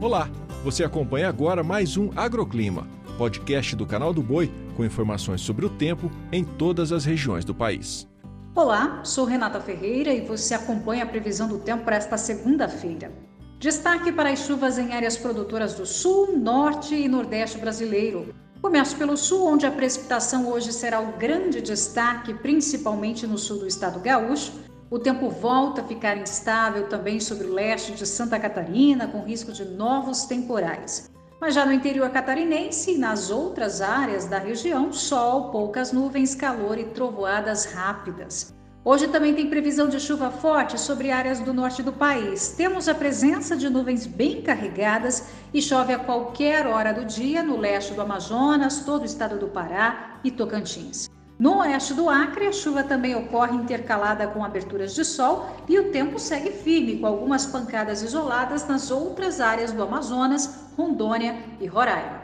Olá, 0.00 0.30
você 0.64 0.82
acompanha 0.82 1.28
agora 1.28 1.62
mais 1.62 1.98
um 1.98 2.08
Agroclima, 2.16 2.88
podcast 3.18 3.76
do 3.76 3.84
canal 3.84 4.14
do 4.14 4.22
Boi 4.22 4.50
com 4.74 4.82
informações 4.82 5.42
sobre 5.42 5.66
o 5.66 5.68
tempo 5.68 6.10
em 6.32 6.42
todas 6.42 6.90
as 6.90 7.04
regiões 7.04 7.44
do 7.44 7.54
país. 7.54 8.08
Olá, 8.54 9.04
sou 9.04 9.26
Renata 9.26 9.60
Ferreira 9.60 10.10
e 10.10 10.22
você 10.22 10.54
acompanha 10.54 11.04
a 11.04 11.06
previsão 11.06 11.46
do 11.46 11.58
tempo 11.58 11.84
para 11.84 11.96
esta 11.96 12.16
segunda-feira. 12.16 13.12
Destaque 13.58 14.10
para 14.10 14.30
as 14.30 14.38
chuvas 14.38 14.78
em 14.78 14.94
áreas 14.94 15.18
produtoras 15.18 15.74
do 15.74 15.84
sul, 15.84 16.34
norte 16.34 16.94
e 16.94 17.06
nordeste 17.06 17.58
brasileiro. 17.58 18.34
Começo 18.62 18.96
pelo 18.96 19.18
sul, 19.18 19.46
onde 19.46 19.66
a 19.66 19.70
precipitação 19.70 20.48
hoje 20.50 20.72
será 20.72 20.98
o 20.98 21.18
grande 21.18 21.60
destaque, 21.60 22.32
principalmente 22.32 23.26
no 23.26 23.36
sul 23.36 23.58
do 23.58 23.66
estado 23.66 24.00
gaúcho, 24.00 24.50
o 24.90 24.98
tempo 24.98 25.30
volta 25.30 25.82
a 25.82 25.84
ficar 25.84 26.16
instável 26.18 26.88
também 26.88 27.20
sobre 27.20 27.46
o 27.46 27.54
leste 27.54 27.92
de 27.92 28.04
Santa 28.04 28.40
Catarina, 28.40 29.06
com 29.06 29.22
risco 29.22 29.52
de 29.52 29.64
novos 29.64 30.24
temporais. 30.24 31.08
Mas 31.40 31.54
já 31.54 31.64
no 31.64 31.72
interior 31.72 32.10
catarinense 32.10 32.92
e 32.92 32.98
nas 32.98 33.30
outras 33.30 33.80
áreas 33.80 34.26
da 34.26 34.38
região, 34.38 34.92
sol, 34.92 35.50
poucas 35.50 35.92
nuvens, 35.92 36.34
calor 36.34 36.76
e 36.76 36.84
trovoadas 36.86 37.66
rápidas. 37.66 38.52
Hoje 38.84 39.06
também 39.08 39.34
tem 39.34 39.48
previsão 39.48 39.88
de 39.88 40.00
chuva 40.00 40.30
forte 40.30 40.78
sobre 40.78 41.10
áreas 41.10 41.38
do 41.38 41.54
norte 41.54 41.82
do 41.82 41.92
país. 41.92 42.48
Temos 42.56 42.88
a 42.88 42.94
presença 42.94 43.56
de 43.56 43.70
nuvens 43.70 44.06
bem 44.06 44.42
carregadas 44.42 45.28
e 45.54 45.62
chove 45.62 45.92
a 45.92 45.98
qualquer 45.98 46.66
hora 46.66 46.92
do 46.92 47.04
dia 47.04 47.42
no 47.42 47.56
leste 47.56 47.94
do 47.94 48.00
Amazonas, 48.00 48.80
todo 48.84 49.02
o 49.02 49.06
estado 49.06 49.38
do 49.38 49.48
Pará 49.48 50.18
e 50.24 50.30
Tocantins. 50.30 51.08
No 51.40 51.60
oeste 51.60 51.94
do 51.94 52.10
Acre, 52.10 52.48
a 52.48 52.52
chuva 52.52 52.84
também 52.84 53.14
ocorre 53.14 53.56
intercalada 53.56 54.26
com 54.26 54.44
aberturas 54.44 54.94
de 54.94 55.02
sol 55.06 55.46
e 55.66 55.78
o 55.78 55.90
tempo 55.90 56.18
segue 56.18 56.50
firme, 56.50 56.98
com 56.98 57.06
algumas 57.06 57.46
pancadas 57.46 58.02
isoladas 58.02 58.68
nas 58.68 58.90
outras 58.90 59.40
áreas 59.40 59.72
do 59.72 59.82
Amazonas, 59.82 60.68
Rondônia 60.76 61.34
e 61.58 61.66
Roraima. 61.66 62.20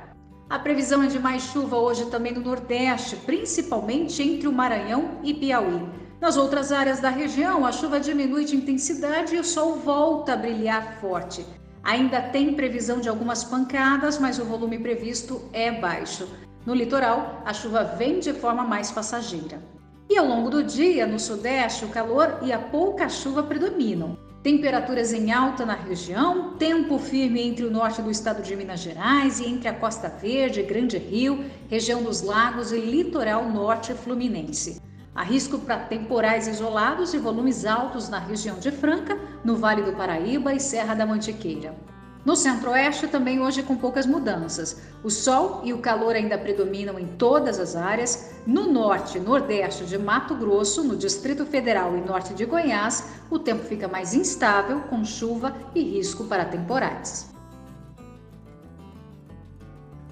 A 0.51 0.59
previsão 0.59 1.03
é 1.03 1.07
de 1.07 1.19
mais 1.19 1.45
chuva 1.45 1.79
hoje 1.79 2.05
também 2.11 2.35
no 2.35 2.43
Nordeste, 2.43 3.17
principalmente 3.17 4.23
entre 4.23 4.49
o 4.49 4.53
Maranhão 4.53 5.13
e 5.23 5.33
Piauí. 5.33 5.89
Nas 6.21 6.37
outras 6.37 6.71
áreas 6.71 7.01
da 7.01 7.09
região, 7.09 7.65
a 7.65 7.73
chuva 7.73 7.99
diminui 7.99 8.45
de 8.45 8.55
intensidade 8.55 9.35
e 9.35 9.39
o 9.39 9.45
sol 9.45 9.77
volta 9.77 10.35
a 10.35 10.37
brilhar 10.37 10.99
forte. 11.01 11.43
Ainda 11.87 12.21
tem 12.21 12.53
previsão 12.53 12.99
de 12.99 13.09
algumas 13.09 13.45
pancadas, 13.45 14.19
mas 14.19 14.41
o 14.41 14.45
volume 14.45 14.77
previsto 14.77 15.41
é 15.53 15.71
baixo. 15.71 16.29
No 16.67 16.75
litoral, 16.75 17.41
a 17.45 17.55
chuva 17.55 17.85
vem 17.85 18.19
de 18.19 18.33
forma 18.33 18.65
mais 18.65 18.91
passageira. 18.91 19.63
E 20.11 20.19
ao 20.19 20.27
longo 20.27 20.51
do 20.51 20.65
dia, 20.65 21.07
no 21.07 21.21
sudeste, 21.21 21.85
o 21.85 21.89
calor 21.89 22.41
e 22.43 22.53
a 22.53 22.59
pouca 22.59 23.09
chuva 23.09 23.45
predominam. 23.45 24.19
Temperaturas 24.43 25.13
em 25.13 25.31
alta 25.31 25.65
na 25.65 25.75
região, 25.75 26.57
tempo 26.57 26.99
firme 26.99 27.41
entre 27.41 27.65
o 27.65 27.71
norte 27.71 28.03
do 28.03 28.11
estado 28.11 28.43
de 28.43 28.57
Minas 28.57 28.81
Gerais 28.81 29.39
e 29.39 29.47
entre 29.47 29.69
a 29.69 29.75
Costa 29.75 30.09
Verde, 30.09 30.63
Grande 30.63 30.99
Rio, 30.99 31.45
região 31.71 32.03
dos 32.03 32.21
lagos 32.21 32.73
e 32.73 32.81
litoral 32.81 33.49
norte 33.49 33.95
fluminense. 33.95 34.83
Há 35.17 35.23
risco 35.23 35.59
para 35.59 35.79
temporais 35.79 36.47
isolados 36.47 37.15
e 37.15 37.19
volumes 37.19 37.65
altos 37.65 38.11
na 38.11 38.19
região 38.19 38.59
de 38.59 38.71
Franca, 38.71 39.19
no 39.43 39.57
Vale 39.57 39.81
do 39.81 39.95
Paraíba 39.95 40.53
e 40.53 40.61
Serra 40.61 40.95
da 40.95 41.07
Mantiqueira. 41.07 41.75
No 42.23 42.37
centro-oeste, 42.37 43.09
também 43.09 43.41
hoje 43.41 43.63
com 43.63 43.79
poucas 43.79 44.05
mudanças. 44.05 44.79
O 45.03 45.09
sol 45.09 45.63
e 45.65 45.73
o 45.73 45.79
calor 45.79 46.15
ainda 46.15 46.37
predominam 46.37 46.99
em 46.99 47.07
todas 47.07 47.59
as 47.59 47.75
áreas. 47.75 48.35
No 48.47 48.71
norte 48.71 49.17
e 49.17 49.21
nordeste 49.21 49.87
de 49.87 49.97
Mato 49.97 50.35
Grosso, 50.35 50.85
no 50.85 50.97
Distrito 50.97 51.47
Federal 51.47 51.97
e 51.97 52.01
norte 52.03 52.35
de 52.35 52.45
Goiás, 52.45 53.09
o 53.31 53.39
tempo 53.39 53.65
fica 53.65 53.89
mais 53.89 54.13
instável, 54.13 54.81
com 54.91 55.03
chuva 55.03 55.57
e 55.75 55.81
risco 55.81 56.25
para 56.25 56.45
temporais. 56.45 57.36